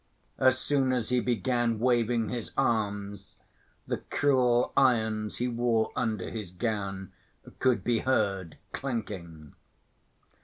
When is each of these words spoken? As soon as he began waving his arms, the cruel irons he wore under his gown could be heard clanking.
As 0.39 0.57
soon 0.57 0.91
as 0.93 1.09
he 1.09 1.19
began 1.19 1.77
waving 1.77 2.29
his 2.29 2.49
arms, 2.57 3.35
the 3.85 3.97
cruel 3.97 4.73
irons 4.75 5.37
he 5.37 5.47
wore 5.47 5.91
under 5.95 6.31
his 6.31 6.49
gown 6.49 7.11
could 7.59 7.83
be 7.83 7.99
heard 7.99 8.57
clanking. 8.71 9.53